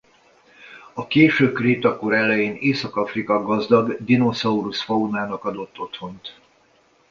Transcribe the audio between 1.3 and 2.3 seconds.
kréta kor